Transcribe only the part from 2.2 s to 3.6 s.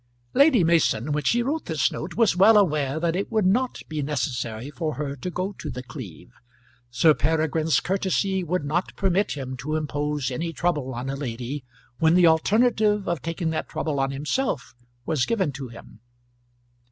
well aware that it would